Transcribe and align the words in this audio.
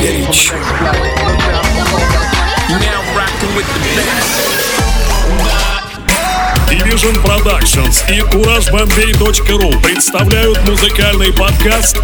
Горячо. 0.00 0.54
Division 6.70 7.22
Productions 7.22 8.02
и 8.08 8.20
CourageBombay.ru 8.20 9.82
представляют 9.82 10.66
музыкальный 10.66 11.34
подкаст 11.34 11.98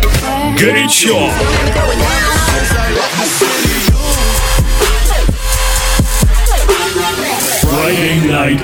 «Горячо». 0.59 1.30
Friday 7.83 8.30
Night. 8.30 8.61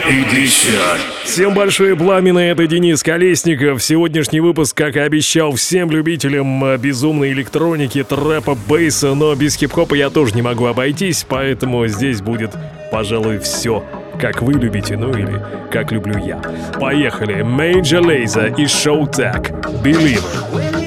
Всем 1.25 1.53
большое 1.53 1.96
пламя, 1.96 2.39
это 2.39 2.68
Денис 2.68 3.03
Колесников. 3.03 3.82
Сегодняшний 3.82 4.39
выпуск, 4.39 4.77
как 4.77 4.95
и 4.95 5.00
обещал, 5.00 5.53
всем 5.57 5.91
любителям 5.91 6.64
э, 6.64 6.76
безумной 6.76 7.32
электроники, 7.32 8.04
трэпа, 8.04 8.57
бейса, 8.68 9.14
но 9.14 9.35
без 9.35 9.57
хип-хопа 9.57 9.95
я 9.95 10.11
тоже 10.11 10.36
не 10.36 10.43
могу 10.43 10.67
обойтись, 10.67 11.26
поэтому 11.29 11.85
здесь 11.89 12.21
будет, 12.21 12.53
пожалуй, 12.93 13.40
все 13.40 13.85
как 14.21 14.43
вы 14.43 14.53
любите, 14.53 14.96
ну 14.96 15.11
или 15.11 15.40
как 15.71 15.90
люблю 15.93 16.18
я. 16.18 16.40
Поехали. 16.81 17.45
Major 17.45 18.03
Lazer 18.03 18.54
и 18.57 18.64
Show 18.64 19.09
Tag. 19.11 19.82
Believer. 19.82 20.78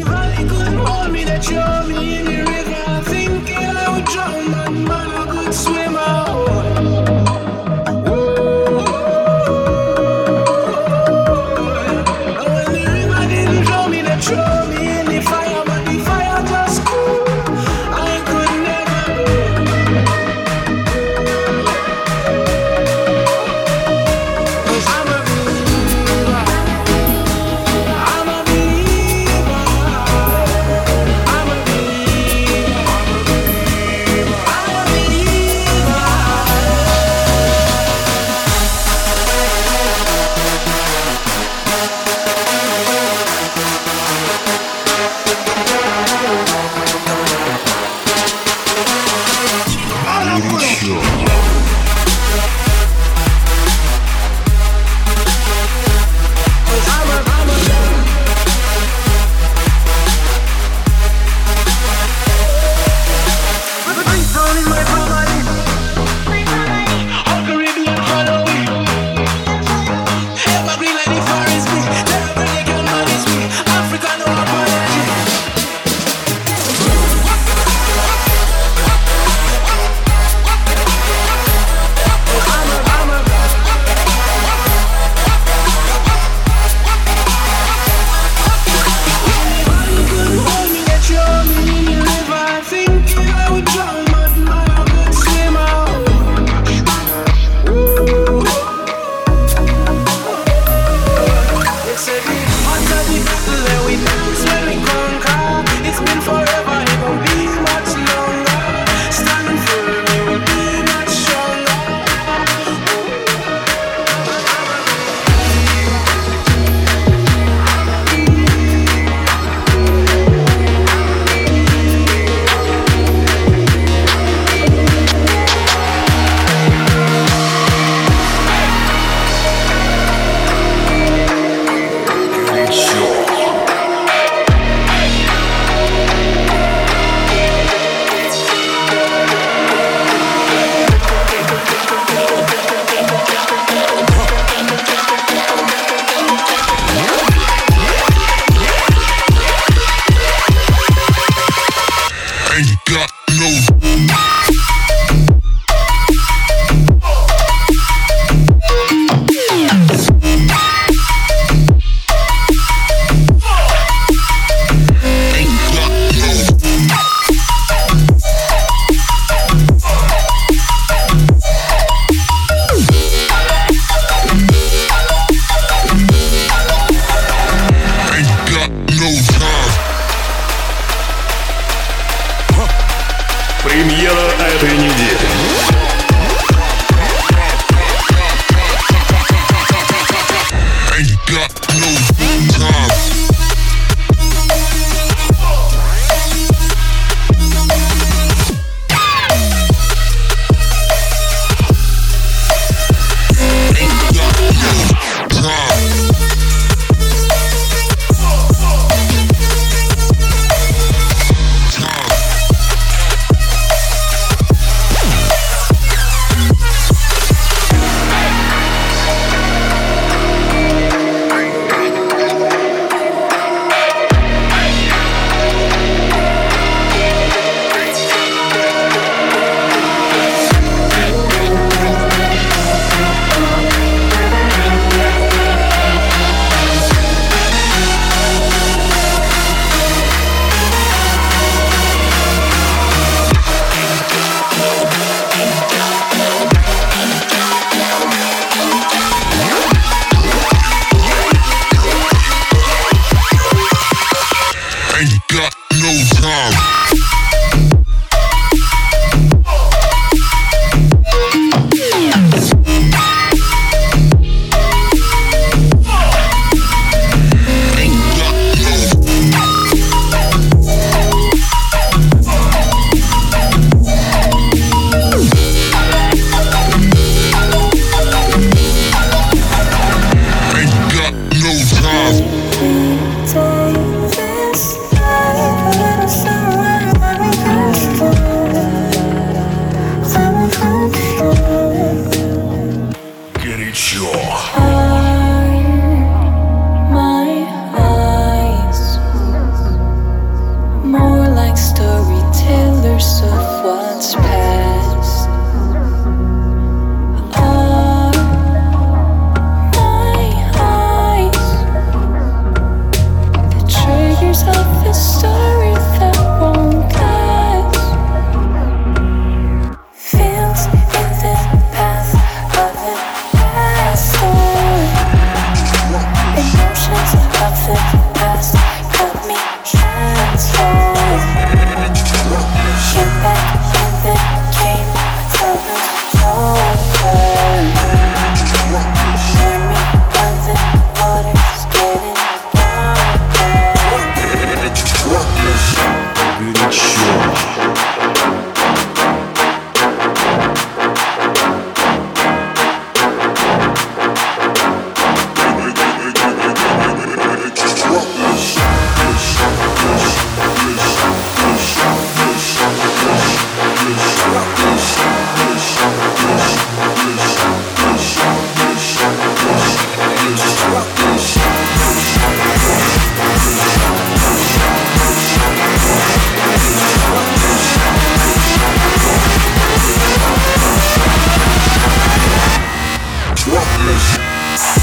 Deixa. 383.85 384.80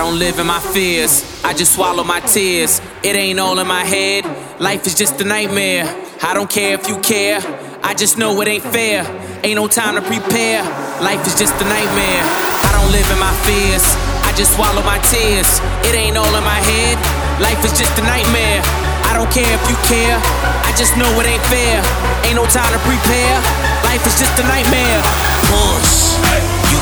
Don't 0.00 0.18
live 0.18 0.38
in 0.38 0.46
my 0.46 0.60
fears, 0.72 1.20
I 1.44 1.52
just 1.52 1.74
swallow 1.74 2.04
my 2.04 2.20
tears. 2.20 2.80
It 3.04 3.14
ain't 3.16 3.38
all 3.38 3.58
in 3.58 3.66
my 3.66 3.84
head, 3.84 4.24
life 4.58 4.86
is 4.86 4.94
just 4.94 5.20
a 5.20 5.24
nightmare. 5.24 5.84
I 6.22 6.32
don't 6.32 6.48
care 6.48 6.72
if 6.72 6.88
you 6.88 6.96
care, 7.00 7.36
I 7.84 7.92
just 7.92 8.16
know 8.16 8.32
it 8.40 8.48
ain't 8.48 8.64
fair. 8.64 9.04
Ain't 9.44 9.56
no 9.56 9.68
time 9.68 9.96
to 9.96 10.00
prepare, 10.00 10.64
life 11.04 11.20
is 11.26 11.36
just 11.36 11.52
a 11.60 11.66
nightmare. 11.68 12.22
I 12.64 12.70
don't 12.80 12.90
live 12.96 13.04
in 13.12 13.20
my 13.20 13.34
fears, 13.44 13.84
I 14.24 14.32
just 14.40 14.56
swallow 14.56 14.80
my 14.88 14.96
tears. 15.04 15.60
It 15.84 15.92
ain't 15.92 16.16
all 16.16 16.32
in 16.32 16.44
my 16.48 16.60
head, 16.64 16.96
life 17.36 17.60
is 17.60 17.76
just 17.76 17.92
a 18.00 18.02
nightmare. 18.02 18.64
I 19.04 19.12
don't 19.12 19.28
care 19.28 19.52
if 19.52 19.64
you 19.68 19.76
care, 19.84 20.16
I 20.16 20.72
just 20.80 20.96
know 20.96 21.12
it 21.20 21.26
ain't 21.28 21.44
fair. 21.52 21.84
Ain't 22.24 22.40
no 22.40 22.48
time 22.48 22.72
to 22.72 22.80
prepare, 22.88 23.36
life 23.84 24.00
is 24.08 24.16
just 24.16 24.32
a 24.40 24.44
nightmare. 24.48 25.04
Push. 25.52 26.09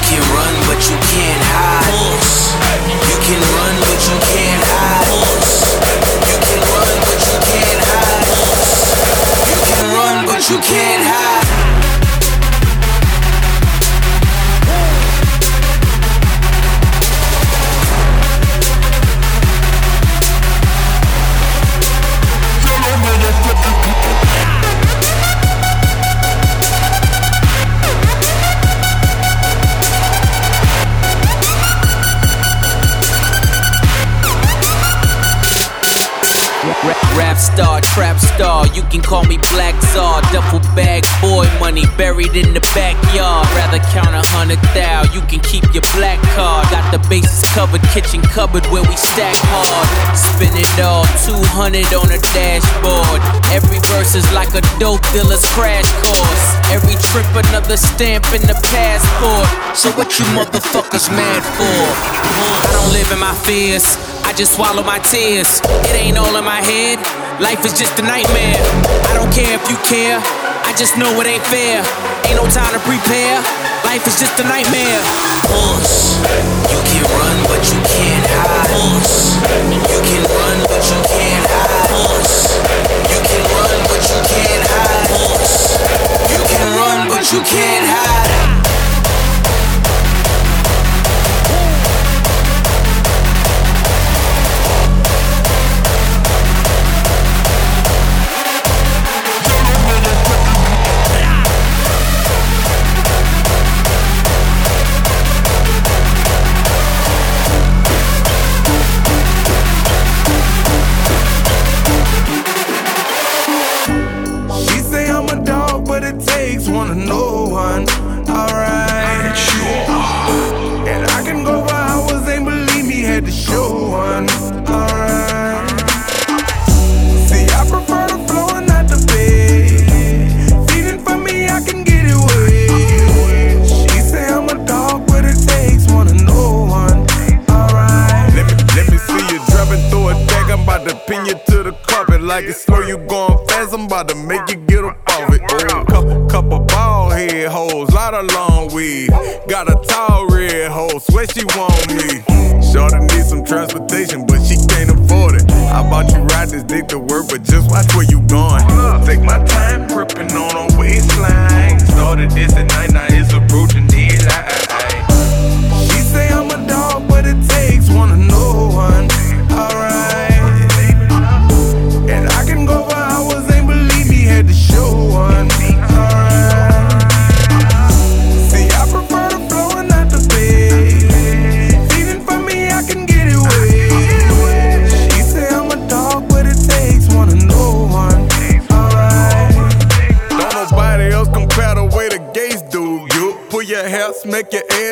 You 0.08 0.16
can 0.16 0.24
run, 0.32 0.54
but 0.64 0.80
you 0.88 0.96
can't 0.96 1.42
hide. 1.44 1.92
You 2.88 3.16
can 3.20 3.40
run, 3.52 3.76
but 3.78 4.00
you 4.08 4.16
can't 4.24 4.64
hide. 4.64 5.04
You 6.24 6.38
can 6.40 6.60
run, 6.64 6.96
but 7.04 7.20
you 7.26 7.36
can't 7.44 7.80
hide. 7.84 8.24
You 9.52 9.60
can 9.68 9.84
run, 9.92 10.26
but 10.26 10.48
you 10.48 10.58
can't 10.60 11.04
hide. 11.04 11.37
Trap 37.98 38.18
star, 38.22 38.62
you 38.78 38.82
can 38.94 39.02
call 39.02 39.24
me 39.26 39.36
Black 39.50 39.74
Czar. 39.90 40.22
Duffel 40.30 40.62
bag, 40.78 41.02
boy 41.18 41.50
money 41.58 41.82
buried 41.98 42.38
in 42.38 42.54
the 42.54 42.62
backyard. 42.70 43.42
Rather 43.58 43.82
count 43.90 44.14
a 44.14 44.22
hundred 44.30 44.62
thou, 44.70 45.02
you 45.10 45.18
can 45.26 45.42
keep 45.42 45.66
your 45.74 45.82
black 45.98 46.22
card. 46.38 46.62
Got 46.70 46.94
the 46.94 47.02
bases 47.10 47.42
covered, 47.58 47.82
kitchen 47.90 48.22
cupboard 48.22 48.62
where 48.70 48.86
we 48.86 48.94
stack 48.94 49.34
hard. 49.50 49.90
Spin 50.14 50.54
it 50.54 50.78
all, 50.78 51.02
200 51.26 51.90
on 51.90 52.06
a 52.14 52.22
dashboard. 52.30 53.18
Every 53.50 53.82
verse 53.90 54.14
is 54.14 54.30
like 54.30 54.54
a 54.54 54.62
dope 54.78 55.02
dealer's 55.10 55.42
crash 55.58 55.90
course. 55.98 56.46
Every 56.70 56.94
trip, 57.10 57.26
another 57.50 57.74
stamp 57.74 58.30
in 58.30 58.46
the 58.46 58.54
passport. 58.70 59.50
So 59.74 59.90
what 59.98 60.14
you 60.22 60.24
motherfuckers 60.38 61.10
mad 61.10 61.42
for? 61.58 61.82
I 62.14 62.62
don't 62.78 62.94
live 62.94 63.10
in 63.10 63.18
my 63.18 63.34
fears. 63.42 63.98
I 64.22 64.30
just 64.38 64.54
swallow 64.54 64.86
my 64.86 65.02
tears. 65.02 65.58
It 65.90 65.98
ain't 65.98 66.16
all 66.16 66.36
in 66.38 66.44
my 66.44 66.62
head. 66.62 67.17
Life 67.40 67.64
is 67.64 67.78
just 67.78 67.96
a 68.00 68.02
nightmare. 68.02 68.58
I 69.06 69.14
don't 69.14 69.30
care 69.30 69.54
if 69.54 69.62
you 69.70 69.78
care. 69.86 70.18
I 70.66 70.74
just 70.74 70.98
know 70.98 71.06
it 71.22 71.26
ain't 71.26 71.46
fair. 71.46 71.86
Ain't 72.26 72.34
no 72.34 72.42
time 72.50 72.74
to 72.74 72.82
prepare. 72.82 73.38
Life 73.86 74.02
is 74.10 74.18
just 74.18 74.34
a 74.40 74.42
nightmare. 74.42 74.98
Horse. 75.46 76.18
You 76.66 76.82
can 76.82 77.06
run, 77.06 77.38
but 77.46 77.62
you 77.70 77.78
can't 77.86 78.26
hide. 78.26 78.74
Horse. 78.74 79.38
You 79.70 80.00
can 80.02 80.22
run, 80.26 80.58
but 80.66 80.82
you 80.82 80.98
can't 81.06 81.46
hide. 81.46 81.90
Horse. 81.94 82.58
You 83.06 83.20
can 83.22 83.42
run, 83.54 83.78
but 83.86 84.02
you 84.02 84.18
can't 84.18 84.64
hide. 84.66 85.10
Horse. 85.14 85.78
You 86.34 86.42
can 86.42 86.66
run, 86.74 87.06
but 87.06 87.24
you 87.30 87.40
can't 87.46 87.86
hide. 87.86 88.07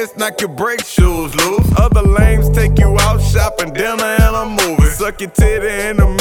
pants, 0.07 0.19
knock 0.19 0.41
your 0.41 0.49
brake 0.49 0.85
shoes 0.85 1.35
loose. 1.35 1.73
Other 1.79 2.03
lames 2.03 2.49
take 2.51 2.79
you 2.79 2.97
out 3.01 3.21
shopping, 3.21 3.73
dinner, 3.73 4.05
and 4.05 4.37
a 4.37 4.45
movie. 4.47 4.91
Suck 4.91 5.21
your 5.21 5.31
titty 5.31 5.89
in 5.89 5.97
the 5.97 6.16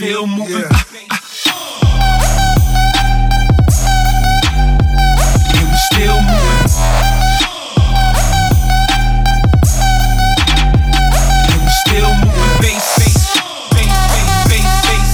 still 0.00 0.26
moving. 0.26 0.54
And 0.54 0.64
we 5.68 5.76
still 5.76 6.16
moving. 6.24 6.72
And 11.44 11.60
we 11.60 11.68
still 11.84 12.12
moving 12.16 12.56
bass, 12.64 12.88
bass, 12.96 13.28
bass, 13.76 13.92
bass, 14.08 14.40
bass, 14.48 14.72
bass, 14.80 15.04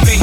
bass, 0.07 0.23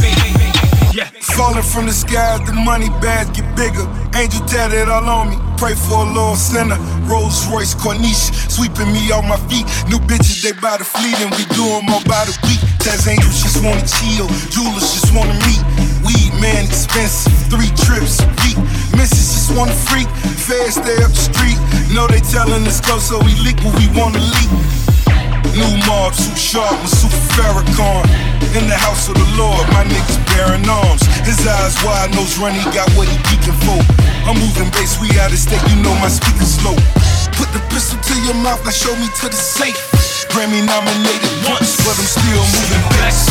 bass, 0.96 1.20
Falling 1.36 1.64
from 1.64 1.86
the 1.88 1.94
sky, 1.94 2.38
the 2.46 2.54
money 2.54 2.90
bags 3.02 3.32
get 3.38 3.54
bigger. 3.58 3.86
Angel 4.16 4.46
tatted 4.48 4.88
all 4.88 5.04
on 5.04 5.30
me. 5.30 5.49
Pray 5.60 5.76
for 5.76 6.08
a 6.08 6.08
little 6.08 6.38
sinner. 6.38 6.80
Rolls 7.04 7.46
Royce 7.52 7.76
Corniche, 7.76 8.32
sweeping 8.48 8.94
me 8.94 9.12
off 9.12 9.26
my 9.28 9.36
feet. 9.52 9.68
New 9.92 10.00
bitches, 10.08 10.42
they 10.42 10.54
by 10.54 10.78
the 10.78 10.86
fleet, 10.86 11.20
and 11.20 11.36
we 11.36 11.44
do 11.52 11.68
'em 11.68 11.92
all 11.92 12.00
by 12.08 12.24
the 12.24 12.32
week. 12.48 12.62
Taz 12.80 13.06
angels 13.12 13.44
just 13.44 13.60
wanna 13.60 13.84
chill, 13.84 14.28
jewelers 14.48 14.88
just 14.96 15.12
wanna 15.12 15.36
meet. 15.44 15.60
Weed 16.06 16.34
man 16.40 16.64
expensive, 16.64 17.36
three 17.52 17.72
trips 17.76 18.22
a 18.22 18.28
week. 18.40 18.56
Misses 18.96 19.36
just 19.36 19.52
wanna 19.52 19.76
freak, 19.84 20.08
fast 20.48 20.80
stay 20.80 21.04
up 21.04 21.12
the 21.12 21.24
street. 21.28 21.60
Know 21.92 22.08
they 22.08 22.22
telling 22.22 22.66
us 22.66 22.80
go, 22.80 22.98
so 22.98 23.20
we 23.20 23.36
leak 23.44 23.60
what 23.60 23.76
we 23.76 23.88
wanna 24.00 24.20
leak. 24.20 24.52
New 25.60 25.76
mob, 25.88 26.16
too 26.16 26.38
sharp, 26.38 26.82
with 26.82 26.96
super 26.98 27.20
Farrakhan. 27.36 28.08
In 28.56 28.70
the 28.70 28.78
house 28.78 29.10
of 29.10 29.16
the 29.16 29.28
Lord, 29.36 29.68
my 29.74 29.84
niggas 29.84 30.20
bearing 30.32 30.70
arms. 30.70 31.04
His 31.28 31.46
eyes 31.46 31.76
wide, 31.84 32.16
nose 32.16 32.38
run, 32.38 32.54
he 32.56 32.64
got 32.72 32.88
what 32.96 33.10
he 33.10 33.18
geeking 33.28 33.60
for. 33.66 34.09
I'm 34.28 34.36
moving 34.40 34.70
bass, 34.72 35.00
we 35.00 35.08
out 35.20 35.32
of 35.32 35.40
state, 35.40 35.62
you 35.70 35.78
know 35.82 35.94
my 36.00 36.10
speakers 36.10 36.60
low. 36.64 36.76
Put 37.38 37.50
the 37.56 37.62
pistol 37.70 38.00
to 38.00 38.16
your 38.26 38.36
mouth, 38.36 38.64
now 38.66 38.72
show 38.72 38.96
me 38.96 39.08
to 39.22 39.28
the 39.30 39.40
safe. 39.40 39.80
Grammy 40.30 40.66
nominated 40.66 41.34
once, 41.48 41.78
but 41.86 41.96
I'm 41.98 42.10
still 42.10 42.44
moving 42.44 42.84
bass. 43.00 43.30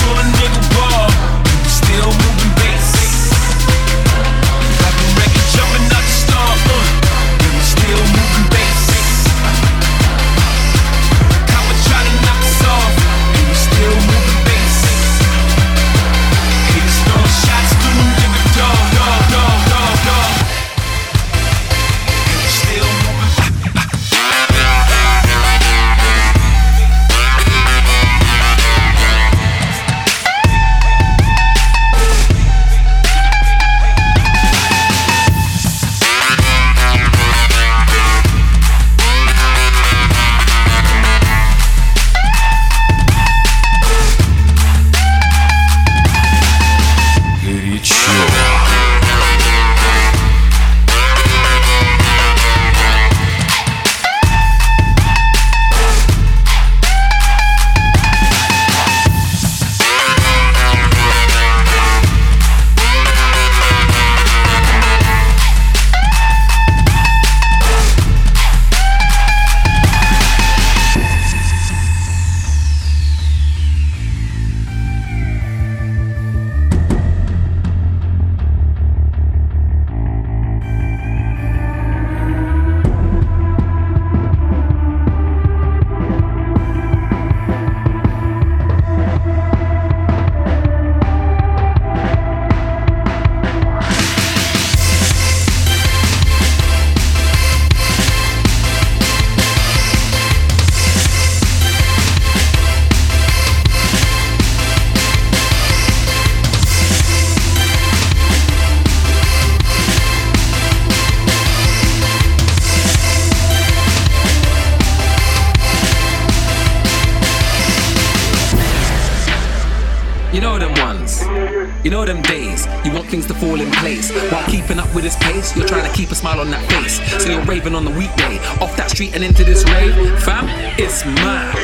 Things 123.09 123.27
to 123.27 123.35
fall 123.35 123.61
in 123.61 123.71
place. 123.73 124.11
While 124.31 124.47
keeping 124.47 124.79
up 124.79 124.93
with 124.95 125.05
his 125.05 125.17
pace, 125.17 125.57
you're 125.57 125.67
trying 125.67 125.91
to 125.91 125.97
keep 125.97 126.11
a 126.11 126.15
smile 126.15 126.41
on 126.41 126.51
that 126.51 126.65
face. 126.71 127.01
So 127.23 127.31
you're 127.31 127.45
raving 127.45 127.75
on 127.75 127.85
the 127.85 127.91
weekday. 127.93 128.39
Off 128.61 128.77
that 128.77 128.91
street 128.91 129.15
and 129.15 129.25
into 129.25 129.45
this 129.45 129.65
rave. 129.65 129.95
Fam, 130.23 130.47
it's 130.79 131.05
mad. 131.05 131.55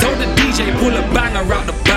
Tell 0.00 0.16
the 0.16 0.26
DJ 0.40 0.72
pull 0.78 0.96
a 0.96 1.02
banger 1.14 1.52
out 1.52 1.66
the. 1.66 1.89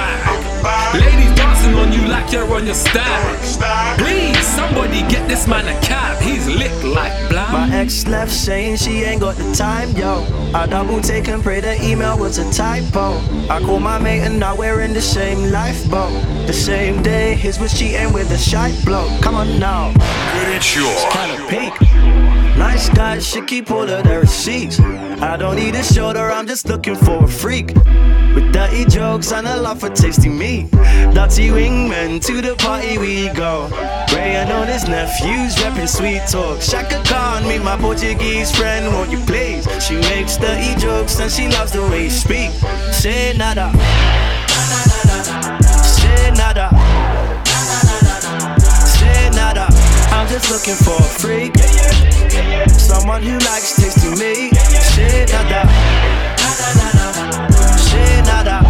Ladies 0.93 1.35
dancing 1.35 1.73
on 1.75 1.91
you 1.91 2.07
like 2.07 2.31
you're 2.31 2.49
on 2.53 2.65
your 2.65 2.75
style. 2.75 3.97
Please, 3.97 4.39
somebody 4.47 5.01
get 5.09 5.27
this 5.27 5.45
man 5.47 5.67
a 5.67 5.79
cab. 5.81 6.21
He's 6.21 6.47
lit 6.47 6.71
like 6.85 7.11
blind. 7.29 7.51
My 7.51 7.75
ex 7.75 8.07
left 8.07 8.31
saying 8.31 8.77
she 8.77 9.03
ain't 9.03 9.19
got 9.19 9.35
the 9.35 9.53
time, 9.53 9.91
yo. 9.91 10.25
I 10.53 10.65
double 10.67 11.01
take 11.01 11.27
and 11.27 11.43
pray 11.43 11.59
the 11.59 11.75
email 11.83 12.17
was 12.17 12.37
a 12.37 12.49
typo. 12.53 13.19
I 13.49 13.59
call 13.59 13.79
my 13.79 13.97
mate 13.97 14.21
and 14.21 14.39
now 14.39 14.55
we're 14.55 14.81
in 14.81 14.93
the 14.93 15.01
same 15.01 15.51
lifeboat. 15.51 16.13
The 16.47 16.53
same 16.53 17.03
day, 17.03 17.35
his 17.35 17.59
was 17.59 17.77
cheating 17.77 18.13
with 18.13 18.31
a 18.31 18.37
shy 18.37 18.71
bloke. 18.85 19.21
Come 19.21 19.35
on 19.35 19.59
now. 19.59 19.91
Good 19.93 20.55
it's 20.55 20.75
your. 20.75 20.85
It's 20.87 21.13
kinda 21.13 21.47
pink. 21.49 21.73
Nice 22.57 22.87
guys 22.89 23.27
should 23.27 23.47
keep 23.47 23.69
all 23.69 23.89
of 23.89 24.03
their 24.05 24.21
receipts. 24.21 24.79
I 25.23 25.37
don't 25.37 25.55
need 25.55 25.73
a 25.75 25.83
shoulder, 25.83 26.29
I'm 26.29 26.45
just 26.45 26.67
looking 26.67 26.95
for 26.95 27.23
a 27.23 27.27
freak. 27.27 27.67
With 28.35 28.51
dirty 28.51 28.83
jokes 28.83 29.31
and 29.31 29.47
a 29.47 29.55
love 29.55 29.79
for 29.79 29.89
tasty 29.89 30.27
meat. 30.27 30.69
Dirty 30.71 31.47
wingmen 31.47 32.21
to 32.25 32.41
the 32.41 32.55
party 32.55 32.97
we 32.97 33.29
go. 33.29 33.69
Ray 34.13 34.35
on 34.35 34.67
his 34.67 34.85
nephews 34.85 35.57
rapping 35.63 35.87
sweet 35.87 36.23
talk. 36.27 36.61
Shaka 36.61 37.01
Khan, 37.05 37.47
meet 37.47 37.63
my 37.63 37.77
Portuguese 37.77 38.53
friend, 38.53 38.87
won't 38.87 39.11
you 39.11 39.19
please? 39.19 39.65
She 39.81 39.95
makes 39.95 40.35
dirty 40.35 40.75
jokes 40.77 41.17
and 41.21 41.31
she 41.31 41.47
loves 41.47 41.71
the 41.71 41.83
way 41.83 42.03
you 42.03 42.09
speak. 42.09 42.51
Say 42.91 43.33
nada. 43.37 43.71
Say 45.83 46.31
nada. 46.31 46.82
I'm 50.23 50.29
just 50.29 50.49
looking 50.49 50.75
for 50.75 50.95
a 50.95 51.03
freak. 51.19 51.53
Someone 52.69 53.21
who 53.23 53.37
likes 53.39 53.75
tasting 53.75 54.11
me. 54.11 54.51
Say 54.95 55.25
nada. 55.27 55.67
Say 57.77 58.21
nada. 58.23 58.63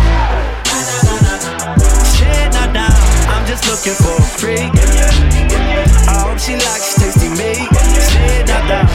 Say 2.09 2.49
nada. 2.49 2.87
I'm 3.29 3.45
just 3.45 3.69
looking 3.69 3.93
for 3.93 4.17
a 4.17 4.25
freak. 4.41 4.71
I 6.09 6.25
hope 6.25 6.39
she 6.39 6.53
likes 6.53 6.95
tasting 6.95 7.33
me. 7.33 7.53
Say 8.01 8.45
nada. 8.47 8.89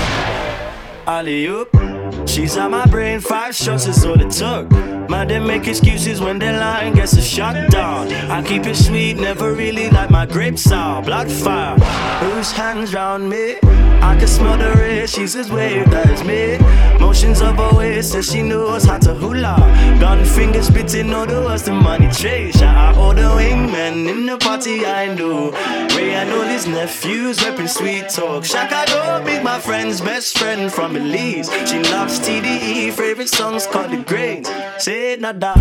Alley 1.06 1.46
oop. 1.46 2.07
She 2.28 2.42
She's 2.42 2.58
on 2.58 2.72
my 2.72 2.84
brain, 2.86 3.20
five 3.20 3.54
shots 3.56 3.86
is 3.86 4.04
all 4.04 4.20
it 4.20 4.30
took. 4.30 4.70
Man, 5.08 5.28
they 5.28 5.38
make 5.38 5.66
excuses 5.66 6.20
when 6.20 6.38
they 6.38 6.52
lie 6.52 6.82
and 6.82 6.94
gets 6.94 7.14
a 7.14 7.22
shut 7.22 7.70
down. 7.70 8.12
I 8.30 8.42
keep 8.42 8.66
it 8.66 8.76
sweet, 8.76 9.16
never 9.16 9.54
really 9.54 9.88
like 9.88 10.10
my 10.10 10.26
grapes 10.26 10.62
sour. 10.62 11.02
Blood 11.02 11.30
fire, 11.30 11.78
whose 12.20 12.52
hands 12.52 12.92
round 12.92 13.30
me? 13.30 13.56
I 14.02 14.16
can 14.18 14.28
smell 14.28 14.58
the 14.58 14.70
red, 14.78 15.08
she's 15.08 15.34
as 15.34 15.50
wave, 15.50 15.90
that 15.90 16.10
is 16.10 16.22
me. 16.22 16.58
Motions 17.00 17.40
of 17.40 17.56
her 17.56 17.76
waist, 17.76 18.12
says 18.12 18.30
she 18.30 18.42
knows 18.42 18.84
how 18.84 18.98
to 18.98 19.14
hula. 19.14 19.56
Gun 19.98 20.24
fingers 20.24 20.66
spitting 20.66 21.12
all 21.14 21.26
the 21.26 21.40
words 21.40 21.62
the 21.62 21.72
money 21.72 22.08
trace. 22.12 22.58
Shout 22.58 22.76
out 22.76 22.96
all 22.96 23.14
the 23.14 23.22
wingmen 23.22 24.08
in 24.08 24.26
the 24.26 24.36
party 24.38 24.84
I 24.86 25.14
know. 25.14 25.50
Ray 25.96 26.14
and 26.14 26.30
all 26.30 26.42
his 26.42 26.66
nephews 26.66 27.38
repping 27.38 27.68
sweet 27.68 28.08
talk. 28.08 28.44
Shaka 28.44 28.84
do 28.86 29.24
be 29.24 29.42
my 29.42 29.58
friend's 29.58 30.00
best 30.00 30.38
friend 30.38 30.72
from 30.72 30.92
Belize. 30.92 31.50
She 31.68 31.80
loves 31.80 32.17
TDE, 32.20 32.92
favorite 32.92 33.28
songs 33.28 33.66
called 33.66 33.90
The 33.90 33.98
Grains. 33.98 34.48
Say 34.78 35.16
nada. 35.18 35.54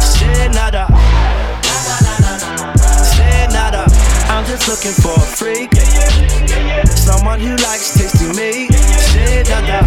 Say 0.00 0.48
nada. 0.48 0.86
Say 3.02 3.46
nada. 3.50 3.84
I'm 4.28 4.44
just 4.46 4.68
looking 4.68 4.92
for 5.02 5.14
a 5.14 5.26
freak. 5.38 5.70
Someone 6.96 7.40
who 7.40 7.56
likes 7.56 7.94
tasting 7.94 8.34
me. 8.36 8.68
Say 9.12 9.42
nada. 9.48 9.84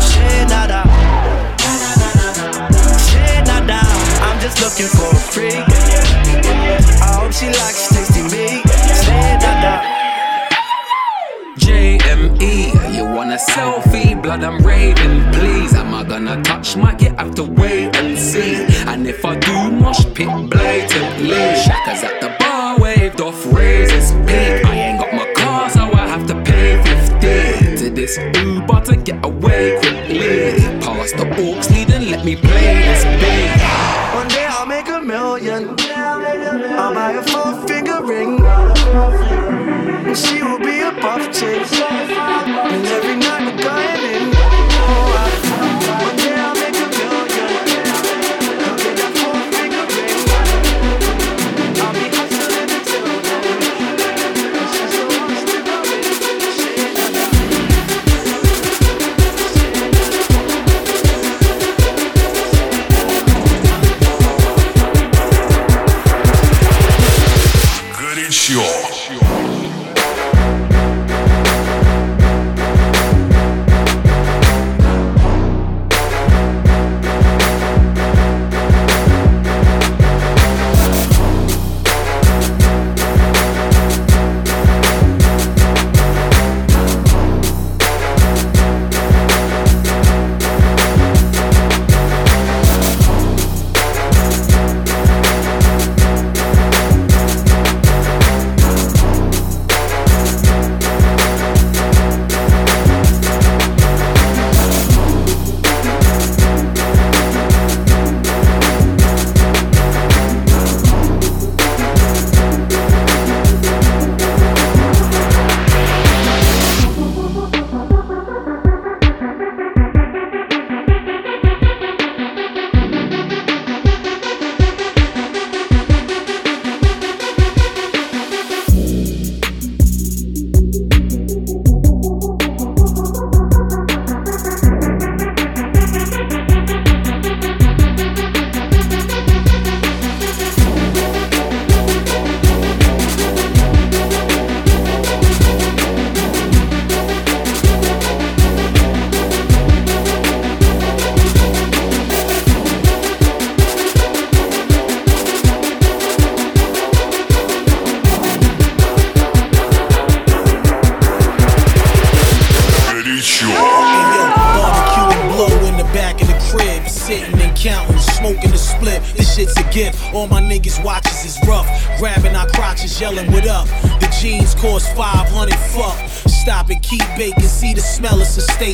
Say 0.00 0.44
nada. 0.46 0.82
Say 2.98 3.42
nada. 3.46 3.80
I'm 4.26 4.40
just 4.40 4.60
looking 4.60 4.88
for 4.88 5.10
a 5.10 5.20
freak. 5.32 5.64
I 7.00 7.18
hope 7.20 7.32
she 7.32 7.46
likes 7.46 7.88
tasting 7.88 8.30
me. 8.30 8.69
JME, 12.40 12.94
you 12.94 13.04
want 13.04 13.32
a 13.32 13.36
selfie? 13.36 14.20
Blood, 14.20 14.42
I'm 14.42 14.58
raving, 14.64 15.32
please. 15.32 15.74
Am 15.74 15.94
I 15.94 16.04
gonna 16.04 16.42
touch 16.42 16.76
my 16.76 16.96
You 16.98 17.10
have 17.16 17.34
to 17.34 17.44
wait 17.44 17.94
and 17.96 18.18
see. 18.18 18.54
And 18.86 19.06
if 19.06 19.24
I 19.24 19.36
do, 19.36 19.70
mosh 19.70 20.04
pit 20.14 20.28
blatantly. 20.48 21.54
Shaka's 21.64 22.02
at 22.02 22.20
the 22.20 22.34
bar, 22.38 22.78
waved 22.78 23.20
off 23.20 23.44
razors 23.52 24.12
peak. 24.26 24.64
I 24.64 24.74
ain't 24.74 24.98
got 24.98 25.12
my 25.12 25.30
car, 25.34 25.68
so 25.68 25.80
I 25.80 26.06
have 26.08 26.26
to 26.28 26.34
pay 26.42 26.82
50 26.82 27.76
to 27.76 27.90
this 27.90 28.16
Uber 28.16 28.80
to 28.86 28.96
get 28.96 29.24
away 29.24 29.78
quickly. 29.80 30.52
Past 30.80 31.16
the 31.16 31.24
Orcs 31.44 31.70
lead 31.70 31.90
and 31.90 32.10
let 32.10 32.24
me 32.24 32.36
play 32.36 32.74
this 32.74 33.04
beat. 33.20 33.89
Million. 35.10 35.74
I'll 36.78 36.94
buy 36.94 37.12
a 37.12 37.22
four 37.22 37.66
finger 37.66 38.00
ring. 38.02 38.40
And 40.06 40.16
she 40.16 40.42
will 40.42 40.58
be 40.58 40.80
a 40.80 40.92
buff 40.92 41.32
chick. 41.32 41.66
And 41.72 42.86
every 42.86 43.16
night 43.16 43.42
we're 43.46 43.62
going 43.62 44.34
in. 44.34 44.39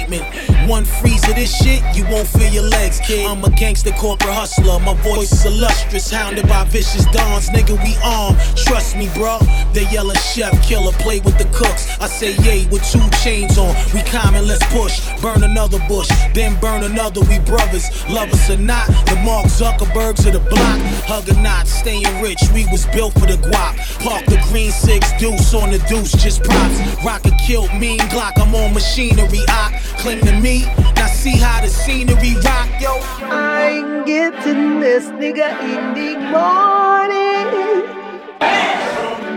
Statement. 0.06 0.68
One 0.68 0.84
freeze 0.84 1.22
of 1.28 1.34
this 1.36 1.54
shit, 1.54 1.82
you 1.94 2.04
won't 2.10 2.26
feel 2.26 2.52
your 2.52 2.64
legs, 2.64 3.00
kid. 3.00 3.26
I'm 3.26 3.44
a 3.44 3.50
gangster 3.50 3.92
corporate 3.92 4.34
hustler, 4.34 4.78
my 4.80 4.94
voice 5.02 5.32
is 5.32 5.44
illustrious, 5.44 6.10
hounded 6.10 6.48
by 6.48 6.64
vicious 6.64 7.04
dons. 7.06 7.48
Nigga, 7.50 7.76
we 7.82 7.96
armed, 8.04 8.38
trust 8.56 8.96
me, 8.96 9.08
bro. 9.14 9.38
They 9.72 9.88
yelling 9.90 10.16
chef, 10.16 10.52
killer, 10.62 10.92
play 10.92 11.20
with 11.20 11.38
the 11.38 11.44
cooks. 11.56 11.98
I 12.00 12.06
say 12.06 12.34
yay 12.42 12.66
with 12.66 12.82
two 12.90 13.08
chains 13.22 13.58
on. 13.58 13.74
We 13.94 14.02
common, 14.02 14.46
let's 14.46 14.64
push. 14.72 15.00
Burn 15.20 15.44
another 15.44 15.78
bush, 15.88 16.08
then 16.34 16.58
burn 16.60 16.82
another. 16.82 17.20
We 17.22 17.38
brothers, 17.40 17.86
love 18.08 18.32
us 18.32 18.50
or 18.50 18.58
not. 18.58 18.86
The 19.06 19.16
Mark 19.24 19.46
Zuckerbergs 19.46 20.26
of 20.26 20.32
the 20.32 20.40
block, 20.50 20.80
hug 21.06 21.28
or 21.28 21.40
not, 21.40 21.66
staying 21.66 22.06
rich. 22.22 22.42
We 22.54 22.66
was 22.70 22.86
built 22.86 23.14
for 23.14 23.26
the 23.26 23.38
guap. 23.38 23.76
Park 24.02 24.26
the 24.26 24.42
green 24.50 24.70
six 24.70 25.12
deuce 25.18 25.54
on 25.54 25.70
the 25.70 25.78
deuce, 25.88 26.12
just 26.12 26.42
props. 26.42 27.04
Rocket 27.04 27.34
killed 27.46 27.72
mean 27.78 27.98
Glock. 28.10 28.32
I'm 28.36 28.54
on 28.54 28.74
machinery. 28.74 29.42
I 29.48 29.80
claim 29.98 30.20
to 30.20 30.40
me. 30.40 30.64
Now 30.96 31.06
see 31.06 31.36
how 31.38 31.60
the 31.60 31.68
scenery 31.68 32.34
rock, 32.44 32.70
yo. 32.80 33.00
I'm 33.22 34.04
getting 34.04 34.80
this 34.80 35.06
nigga 35.06 35.48
in 35.72 35.94
the 35.94 36.10
morning. 36.34 37.48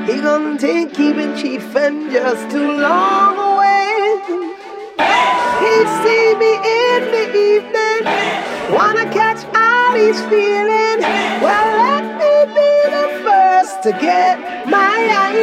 He 0.07 0.21
gonna 0.21 0.57
take 0.57 0.93
keeping 0.93 1.35
chief 1.35 1.75
and 1.75 2.11
just 2.11 2.49
too 2.51 2.71
long 2.73 3.37
away. 3.37 3.89
He 5.63 5.75
see 6.01 6.27
me 6.41 6.51
in 6.81 7.01
the 7.15 7.25
evening, 7.51 8.01
wanna 8.75 9.05
catch 9.11 9.41
all 9.55 9.93
he's 9.95 10.21
feeling. 10.31 10.99
Well, 11.43 11.67
let 11.83 12.05
me 12.21 12.33
be 12.57 12.71
the 12.95 13.07
first 13.25 13.83
to 13.83 13.91
get 13.91 14.39
my 14.67 14.97
eye. 15.21 15.39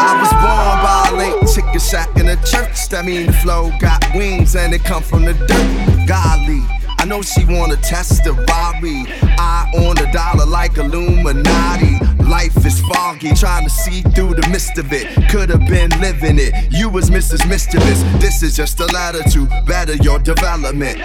I 0.00 0.12
was 0.20 0.32
born 0.42 0.76
by 0.84 1.24
late 1.24 1.37
chicken 1.78 1.90
shack 1.90 2.16
in 2.16 2.28
a 2.28 2.36
church. 2.44 2.88
That 2.88 3.04
mean 3.04 3.26
the 3.26 3.32
flow 3.32 3.70
got 3.80 4.04
wings 4.14 4.56
and 4.56 4.72
it 4.72 4.84
come 4.84 5.02
from 5.02 5.24
the 5.24 5.34
dirt. 5.34 6.06
Golly, 6.08 6.62
I 6.98 7.04
know 7.06 7.22
she 7.22 7.44
wanna 7.44 7.76
test 7.76 8.24
the 8.24 8.32
Rari. 8.32 9.04
Eye 9.38 9.70
on 9.74 9.96
the 9.96 10.08
dollar 10.12 10.46
like 10.46 10.76
Illuminati. 10.76 11.98
Life 12.24 12.64
is 12.66 12.80
foggy, 12.80 13.34
trying 13.34 13.64
to 13.64 13.70
see 13.70 14.02
through 14.02 14.34
the 14.34 14.46
mist 14.48 14.78
of 14.78 14.92
it. 14.92 15.06
Could 15.30 15.50
have 15.50 15.66
been 15.66 15.90
living 16.00 16.38
it. 16.38 16.52
You 16.70 16.88
was 16.88 17.10
Mrs. 17.10 17.48
Mischievous. 17.48 18.02
This 18.20 18.42
is 18.42 18.56
just 18.56 18.80
a 18.80 18.86
letter 18.86 19.22
to 19.30 19.46
better 19.66 19.94
your 19.94 20.18
development 20.18 20.98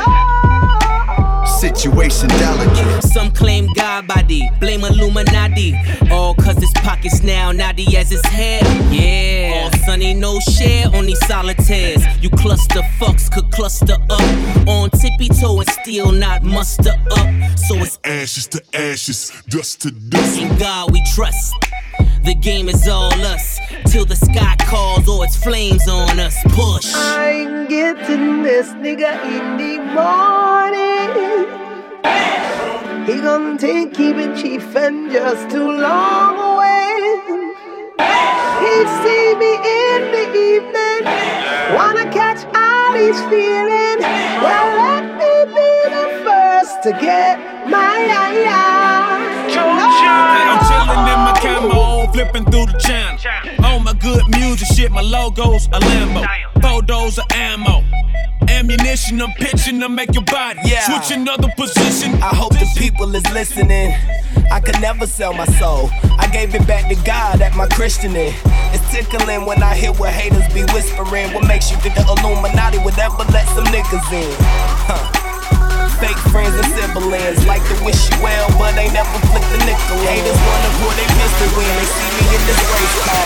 situation 1.48 2.28
delicate. 2.30 3.04
Some 3.04 3.32
claim 3.32 3.68
God 3.74 4.08
body, 4.08 4.50
blame 4.60 4.84
Illuminati. 4.84 5.76
All 6.12 6.34
cause 6.36 6.58
his 6.58 6.72
pockets 6.76 7.24
now 7.24 7.52
naughty 7.52 7.98
as 7.98 8.10
his 8.10 8.26
head. 8.26 8.64
Yeah. 8.92 9.64
All 9.64 9.72
sunny, 9.86 10.14
no 10.14 10.40
share 10.40 10.88
on 10.94 11.06
these 11.06 11.26
solitaires. 11.26 12.04
You 12.22 12.30
cluster 12.30 12.82
fucks 13.00 13.32
could 13.32 13.52
cluster 13.52 13.96
up 14.10 14.68
on 14.68 14.90
tippy 14.92 15.30
toe 15.30 15.60
and 15.60 15.70
still 15.70 16.12
not 16.12 16.44
muster 16.44 16.94
up. 17.12 17.60
So 17.60 17.76
it's 17.78 18.00
ashes 18.04 18.48
to 18.48 18.62
ashes, 18.74 19.32
dust 19.50 19.82
to 19.82 19.92
dust. 19.92 20.40
In 20.40 20.58
God 20.58 20.92
we 20.92 21.02
trust. 21.14 21.54
The 22.24 22.34
game 22.36 22.70
is 22.70 22.88
all 22.88 23.14
us 23.26 23.60
till 23.88 24.06
the 24.06 24.16
sky 24.16 24.56
calls 24.62 25.10
or 25.10 25.26
it's 25.26 25.36
flames 25.36 25.90
on 25.90 26.20
us. 26.20 26.42
Push. 26.50 26.94
I'm 26.96 27.68
getting 27.68 28.44
this 28.44 28.70
nigga 28.70 29.22
in 29.26 29.58
the 29.58 29.84
morning. 29.94 30.23
He 33.14 33.22
gonna 33.22 33.60
take 33.60 33.94
keeping 33.94 34.36
chief 34.36 34.76
and 34.76 35.12
just 35.12 35.52
too 35.52 35.72
long 35.72 36.36
away. 36.50 36.98
He 38.64 38.76
see 39.04 39.36
me 39.36 39.54
in 39.54 40.02
the 40.16 40.26
evening, 40.50 41.04
wanna 41.78 42.12
catch 42.12 42.42
all 42.56 42.94
he's 42.94 43.22
feeling. 43.30 44.00
Well, 44.42 44.68
let 44.82 45.06
me 45.20 45.34
be 45.54 45.72
the 45.96 46.08
first 46.26 46.82
to 46.82 46.92
get 46.94 47.38
my 47.70 47.98
eye. 48.10 48.34
I'm 50.50 50.60
chillin' 50.66 51.14
in 51.14 51.20
my 51.20 51.34
camo, 51.40 52.12
flipping 52.14 52.46
through 52.46 52.66
the 52.66 52.80
channel. 52.80 53.20
All 53.64 53.80
my 53.80 53.94
good 53.94 54.28
music 54.30 54.70
shit, 54.70 54.92
my 54.92 55.02
logos 55.02 55.68
a 55.68 55.80
Lambo, 55.80 56.53
photos 56.64 57.18
of 57.20 57.26
ammo. 57.32 57.84
Ammunition, 58.48 59.22
I'm 59.22 59.32
pitching 59.34 59.80
to 59.82 59.90
make 59.90 60.14
your 60.14 60.24
body 60.24 60.60
Yeah. 60.64 60.86
switch 60.88 61.12
another 61.18 61.50
position. 61.58 62.12
I 62.24 62.34
hope 62.42 62.54
the 62.54 62.68
people 62.78 63.14
is 63.16 63.26
listening. 63.32 63.94
I 64.52 64.60
could 64.62 64.80
never 64.80 65.06
sell 65.06 65.34
my 65.34 65.46
soul. 65.60 65.90
I 66.18 66.28
gave 66.28 66.56
it 66.56 66.66
back 66.66 66.88
to 66.90 66.96
God 67.04 67.42
at 67.42 67.54
my 67.56 67.68
christening. 67.68 68.34
It's 68.74 68.86
tickling 68.92 69.46
when 69.46 69.62
I 69.62 69.76
hear 69.76 69.92
what 69.94 70.12
haters 70.14 70.48
be 70.54 70.64
whispering. 70.74 71.34
What 71.34 71.46
makes 71.48 71.70
you 71.70 71.78
think 71.78 71.96
the 71.96 72.04
Illuminati 72.14 72.78
would 72.80 72.98
ever 72.98 73.24
let 73.36 73.46
some 73.56 73.66
niggas 73.66 74.12
in? 74.14 74.36
Huh 74.88 75.23
fake 76.04 76.20
friends 76.36 76.56
and 76.60 76.68
siblings. 76.76 77.46
Like 77.48 77.64
to 77.72 77.76
wish 77.84 78.12
you 78.12 78.18
well, 78.22 78.48
but 78.60 78.76
they 78.76 78.92
never 78.92 79.16
flick 79.32 79.46
the 79.56 79.60
nickel. 79.64 79.98
Haters 80.04 80.36
wanna 80.44 80.72
pour 80.84 80.92
they 81.00 81.08
pistol 81.16 81.48
when 81.56 81.64
they 81.80 81.88
see 81.88 82.12
me 82.20 82.26
in 82.36 82.44
this 82.44 82.60
race 82.76 82.98
car. 83.08 83.24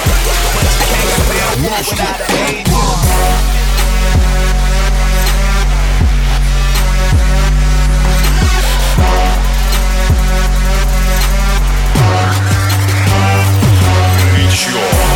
But 0.53 0.65
you 0.69 0.85
can't 0.85 1.09
spell 1.25 1.51
war 1.65 1.81
without 1.89 2.21
a 2.21 2.29
agent. 2.53 2.77
Sure. 14.57 15.06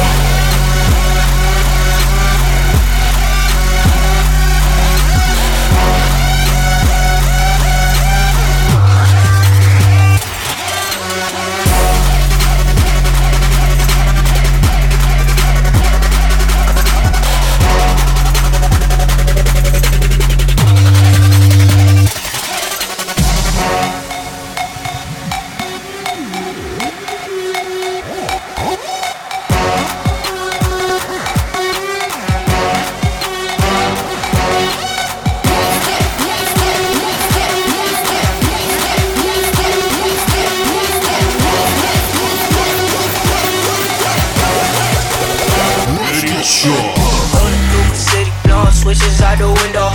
Switches 48.94 49.22
out 49.22 49.38
the 49.38 49.48
window. 49.48 49.88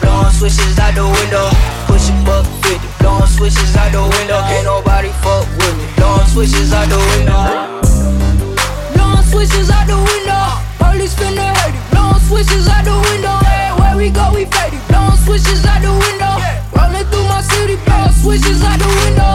Blowing 0.00 0.32
switches 0.32 0.78
out 0.78 0.94
the 0.94 1.04
window. 1.04 1.52
Pushing 1.84 2.24
buck 2.24 2.46
50, 2.64 2.80
blowing 2.98 3.26
switches 3.26 3.76
out 3.76 3.92
the 3.92 4.00
window. 4.00 4.40
Can't 4.48 4.64
nobody 4.64 5.10
fuck 5.20 5.44
with 5.60 5.76
me. 5.76 5.84
Blowing 5.96 6.26
switches 6.32 6.72
out 6.72 6.88
the 6.88 6.96
window. 6.96 7.36
Blowing 8.96 9.26
switches 9.28 9.68
out 9.68 9.84
the 9.86 10.00
window. 10.00 10.40
Police 10.80 11.12
finna 11.12 11.52
hate 11.60 11.76
it. 11.76 11.84
Blowing 11.92 12.24
switches 12.24 12.68
out 12.68 12.88
the 12.88 12.96
window. 13.12 13.36
Everywhere 13.44 13.96
we 14.00 14.08
go, 14.08 14.32
we 14.32 14.48
faded. 14.48 14.80
Blowing 14.88 15.20
switches 15.20 15.60
out 15.68 15.84
the 15.84 15.92
window. 15.92 16.32
Rolling 16.72 17.04
through 17.12 17.28
my 17.28 17.42
city, 17.44 17.76
blowing 17.84 18.16
switches 18.16 18.64
out 18.64 18.80
the 18.80 18.88
window. 19.04 19.32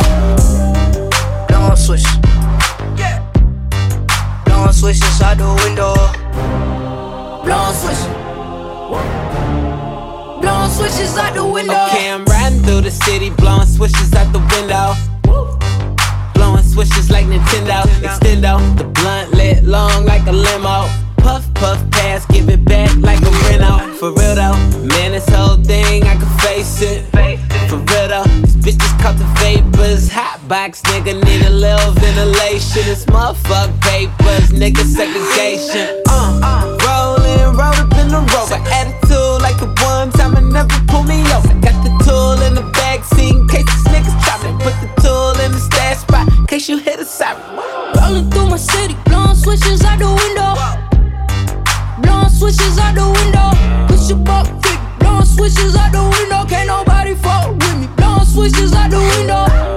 Blowing 1.53 1.77
switches. 1.77 2.17
Blowing 4.45 4.73
switches 4.73 5.21
out 5.21 5.37
the 5.37 5.49
window. 5.61 6.76
Blowing 7.47 7.73
switches. 7.75 8.03
Blowing 10.41 10.69
switches 10.69 11.17
out 11.17 11.33
the 11.33 11.45
window. 11.45 11.85
Okay, 11.87 12.11
I'm 12.11 12.25
riding 12.25 12.59
through 12.59 12.81
the 12.81 12.91
city, 12.91 13.29
blowing 13.29 13.65
switches 13.65 14.13
out 14.15 14.33
the 14.33 14.39
window. 14.51 14.95
Blowing 16.33 16.63
switches 16.63 17.09
like 17.09 17.25
Nintendo. 17.25 17.85
Extendo, 18.03 18.59
the 18.75 18.83
blunt 18.83 19.31
lit 19.31 19.63
long 19.63 20.03
like 20.03 20.27
a 20.27 20.33
limo. 20.33 20.89
Puff, 21.23 21.47
puff, 21.53 21.79
pass, 21.89 22.25
give 22.25 22.49
it 22.49 22.65
back 22.65 22.93
like 22.97 23.21
a 23.21 23.31
Renault. 23.47 23.95
For 23.95 24.11
real 24.11 24.35
though, 24.35 24.57
man, 24.83 25.13
this 25.13 25.29
whole 25.29 25.55
thing, 25.55 26.03
I 26.03 26.17
can 26.17 26.39
face 26.39 26.81
it. 26.81 27.05
For 27.69 27.77
real 27.77 28.09
though, 28.09 28.23
these 28.43 28.57
bitches 28.57 29.01
caught 29.01 29.15
the 29.17 29.23
vapors. 29.39 30.11
Hot 30.11 30.36
box, 30.47 30.81
nigga, 30.83 31.13
need 31.25 31.45
a 31.45 31.49
little 31.49 31.91
ventilation. 31.91 32.83
This 32.85 33.05
motherfuck 33.05 33.69
papers, 33.81 34.49
nigga, 34.51 34.83
segregation. 34.83 36.01
Uh, 36.07 36.77
rollin', 36.83 37.55
roll 37.55 37.75
up 37.75 37.91
in 37.99 38.07
the 38.07 38.21
rover. 38.31 38.59
Attitude 38.71 39.41
like 39.41 39.57
the 39.59 39.67
one 39.83 40.11
time 40.11 40.35
I 40.35 40.41
never 40.41 40.79
pull 40.87 41.03
me 41.03 41.19
over. 41.35 41.53
Got 41.59 41.77
the 41.83 41.91
tool 42.03 42.39
in 42.47 42.55
the 42.55 42.63
back 42.73 43.03
seat 43.03 43.35
in 43.35 43.47
case 43.47 43.65
these 43.65 43.87
niggas 43.91 44.15
try 44.23 44.37
me. 44.43 44.51
Put 44.63 44.75
the 44.79 44.89
tool 45.01 45.35
in 45.43 45.51
the 45.51 45.59
stash 45.59 45.97
spot 45.97 46.27
in 46.31 46.45
case 46.47 46.69
you 46.69 46.77
hit 46.77 46.99
a 46.99 47.05
siren. 47.05 47.41
Rolling 47.99 48.29
through 48.31 48.49
my 48.49 48.57
city, 48.57 48.95
blowing 49.05 49.35
switches 49.35 49.83
out 49.83 49.99
the 49.99 50.07
window. 50.07 50.53
Blowing 52.01 52.29
switches 52.29 52.77
out 52.79 52.95
the 52.95 53.05
window. 53.05 53.51
Push 53.87 54.09
your 54.09 54.19
buck 54.19 54.47
50, 54.47 54.69
blowing 54.99 55.25
switches 55.25 55.75
out 55.75 55.91
the 55.91 56.03
window. 56.03 56.45
Can't 56.47 56.67
nobody 56.67 57.15
fuck 57.15 57.51
with 57.51 57.79
me. 57.79 57.87
Blowing 57.97 58.25
switches 58.25 58.73
out 58.73 58.91
the 58.91 58.99
window. 58.99 59.76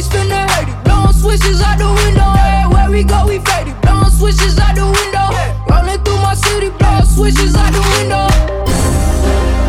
police 0.00 0.08
finna 0.08 0.48
hate 0.50 0.68
it. 0.68 0.84
Blowing 0.84 1.12
switches 1.12 1.60
out 1.60 1.78
the 1.78 1.86
window. 1.86 2.32
Where 2.72 2.90
we 2.90 3.02
go, 3.04 3.26
we 3.26 3.38
faded. 3.38 3.80
Blowing 3.82 4.10
switches 4.10 4.58
out 4.58 4.74
the 4.74 4.84
window. 4.84 5.28
Rolling 5.68 6.02
through 6.04 6.20
my 6.22 6.34
city, 6.34 6.70
blowing 6.70 7.04
switches 7.04 7.54
out 7.54 7.72
the 7.72 7.80
window. 7.98 8.28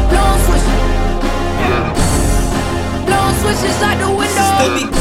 Blowing 0.10 0.42
switches. 0.46 0.72
Blowing 3.06 3.36
switches 3.42 3.82
out 3.82 3.98
the 4.00 4.10
window. 4.10 5.01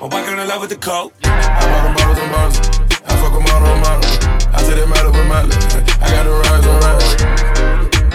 My 0.00 0.06
wife 0.06 0.32
in 0.32 0.48
love 0.48 0.62
with 0.62 0.70
the 0.70 0.80
coke. 0.80 1.12
I 1.24 1.60
bought 1.60 1.84
them 1.84 1.92
bottles 1.92 2.16
and 2.16 2.32
bottles. 2.32 2.56
I 3.04 3.12
fuck 3.20 3.36
them 3.36 3.44
all 3.52 3.68
on 3.68 3.84
models. 3.84 4.16
I 4.48 4.64
say 4.64 4.72
they 4.80 4.88
matter 4.88 5.12
with 5.12 5.28
Miley. 5.28 5.52
I 6.00 6.08
got 6.08 6.24
the 6.24 6.32
rise 6.40 6.64
on 6.64 6.76
rise. 6.80 7.20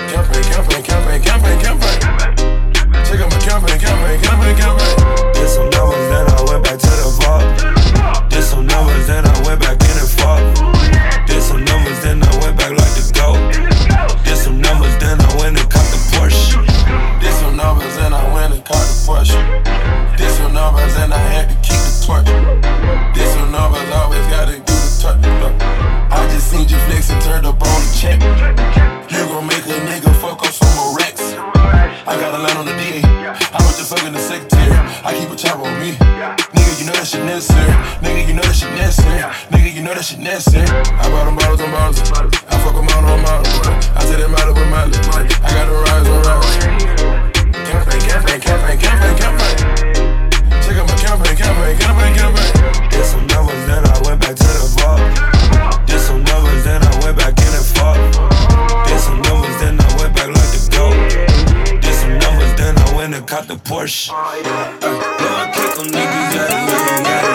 Campaign, 0.09 0.45
campaign, 0.49 0.81
campaign, 0.81 1.21
campaign, 1.21 1.57
campaign. 1.61 1.97
Check 3.05 3.21
out 3.21 3.29
my 3.29 3.37
campaign, 3.37 3.77
campaign, 3.77 4.17
campaign, 4.17 4.55
campaign. 4.57 4.93
Did 5.37 5.45
some 5.45 5.69
numbers, 5.69 6.05
then 6.09 6.25
I 6.25 6.41
went 6.49 6.63
back 6.65 6.81
to 6.81 6.89
the 6.89 7.09
vault. 7.21 8.33
Did 8.33 8.41
some 8.41 8.65
numbers, 8.65 9.05
then 9.05 9.21
I 9.21 9.35
went 9.45 9.61
back 9.61 9.77
in 9.77 9.93
and 9.93 10.09
fought. 10.09 10.41
Did 11.29 11.43
some 11.45 11.61
numbers, 11.61 12.01
then 12.01 12.17
I 12.17 12.33
went 12.41 12.57
back 12.57 12.73
like 12.73 12.93
the 12.97 13.05
goat. 13.13 13.37
Did 14.25 14.37
some 14.41 14.57
numbers, 14.57 14.97
then 14.97 15.21
I 15.21 15.29
went 15.37 15.61
and 15.61 15.69
cut 15.69 15.85
the 15.93 16.01
Porsche. 16.17 16.65
Did 17.21 17.33
some 17.37 17.53
numbers 17.53 17.93
and 18.01 18.15
I 18.17 18.25
went 18.33 18.57
and 18.57 18.65
caught 18.65 18.81
the 18.89 18.97
Porsche. 19.05 20.04
Numbers 20.55 20.95
and 20.95 21.11
I 21.13 21.19
had 21.35 21.51
to 21.51 21.55
keep 21.59 21.75
the 21.75 21.93
torch. 21.99 22.31
Did 23.11 23.27
some 23.35 23.51
numbers, 23.51 23.83
always 23.91 24.23
gotta 24.31 24.55
do 24.55 24.71
the 24.71 24.91
touch. 25.03 25.19
Look, 25.43 25.51
I 26.07 26.23
just 26.31 26.47
seen 26.47 26.63
you 26.71 26.79
flex 26.87 27.11
and 27.11 27.19
turned 27.27 27.45
up 27.45 27.59
on 27.59 27.75
the 27.83 27.91
check. 27.91 28.23
You 29.11 29.19
gon' 29.27 29.51
make 29.51 29.67
a 29.67 29.75
nigga 29.83 30.15
fuck 30.23 30.39
up 30.39 30.55
some 30.55 30.71
more 30.79 30.95
racks. 30.95 31.35
I 32.07 32.15
got 32.15 32.31
a 32.31 32.39
line 32.39 32.55
on 32.55 32.65
the 32.65 32.71
DA. 32.71 33.03
I 33.03 33.59
was 33.67 33.75
just 33.75 33.91
fucking 33.91 34.15
the 34.15 34.23
secretary. 34.23 34.71
I 35.03 35.11
keep 35.19 35.27
a 35.27 35.35
chop 35.35 35.59
on 35.59 35.75
me. 35.75 35.91
Nigga, 36.55 36.73
you 36.79 36.85
know 36.87 36.95
that 36.95 37.03
shit 37.03 37.27
necessary. 37.27 37.75
Nigga, 37.99 38.23
you 38.23 38.33
know 38.33 38.47
that 38.47 38.55
shit 38.55 38.71
necessary. 38.79 39.27
Nigga, 39.51 39.75
you 39.75 39.83
know 39.83 39.93
that 39.93 40.07
shit 40.07 40.23
necessary. 40.23 40.71
I 40.71 41.03
bought 41.11 41.27
them 41.27 41.35
bottles 41.35 41.59
and 41.59 41.71
bottles. 41.75 41.99
I 42.47 42.55
fuck 42.63 42.79
them 42.79 42.87
out 42.95 43.03
on 43.03 43.19
models. 43.27 43.51
I 43.91 44.07
say 44.07 44.23
they 44.23 44.27
matter 44.31 44.55
with 44.55 44.71
Miley. 44.71 44.95
I 45.03 45.51
got 45.51 45.67
the 45.67 45.75
rise 45.83 46.07
on 46.07 46.23
rise. 46.23 46.63
Campaign, 47.67 48.01
campaign, 48.07 48.39
campaign, 48.39 48.79
campaign, 48.79 49.15
campaign. 49.19 50.04
Check 51.05 51.13
out 51.13 51.19
my 51.19 51.35
campaign, 51.35 51.77
campaign, 51.77 52.15
campaign, 52.15 52.53
campaign. 52.55 52.89
Did 52.89 53.05
some 53.05 53.27
numbers, 53.27 53.63
then 53.67 53.85
I 53.85 54.01
went 54.05 54.19
back 54.21 54.35
to 54.35 54.43
the 54.43 54.65
vault. 54.73 55.85
Did 55.85 55.99
some 55.99 56.23
numbers, 56.23 56.63
then 56.63 56.81
I 56.81 57.05
went 57.05 57.15
back 57.15 57.37
in 57.37 57.53
and 57.53 57.65
fought. 57.77 58.01
Did 58.87 58.99
some 58.99 59.21
numbers, 59.21 59.55
then 59.61 59.79
I 59.79 60.01
went 60.01 60.15
back 60.15 60.29
like 60.33 60.49
the 60.49 60.67
goat. 60.73 60.97
Did 61.79 61.93
some 61.93 62.17
numbers, 62.17 62.55
then 62.57 62.75
I 62.75 62.95
went 62.95 63.13
and 63.13 63.27
cut 63.27 63.47
the 63.47 63.53
Porsche. 63.53 64.09
Uh, 64.09 64.41
know 64.81 65.35
I 65.37 65.51
kick 65.53 65.77
'em 65.77 65.91
niggas, 65.93 66.33
yeah, 66.33 66.49
yeah, 67.05 67.34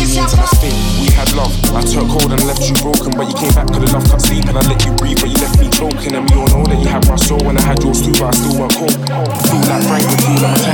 We 0.00 1.12
had 1.12 1.30
love, 1.36 1.52
I 1.76 1.82
turned 1.82 2.08
cold 2.08 2.32
and 2.32 2.42
left 2.46 2.64
you 2.64 2.74
broken, 2.80 3.12
but 3.12 3.28
you 3.28 3.34
came 3.36 3.52
back 3.52 3.68
cause 3.68 3.84
the 3.84 3.92
love 3.92 4.08
cut 4.08 4.22
sleep, 4.22 4.46
and 4.46 4.56
I 4.56 4.62
let 4.64 4.82
you 4.86 4.92
breathe, 4.96 5.20
but 5.20 5.28
you 5.28 5.36
left 5.36 5.60
me 5.60 5.68
choking, 5.68 6.14
and 6.16 6.24
we 6.30 6.36
all 6.40 6.48
know 6.48 6.64
that 6.64 6.80
you 6.80 6.88
had 6.88 7.06
my 7.06 7.16
soul, 7.16 7.46
and 7.48 7.58
I 7.58 7.62
had 7.62 7.82
yours 7.82 8.00
too, 8.00 8.12
but 8.12 8.22
I 8.22 8.30
still 8.32 8.58
weren't 8.58 8.72
cold. 8.72 8.96
Feel 8.96 9.60
like 9.68 9.84
Frank 9.84 10.08
would 10.08 10.24
feel 10.24 10.40
like 10.40 10.56
my 10.56 10.72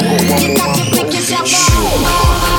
got 0.55 1.43
one 1.43 2.47
more 2.51 2.56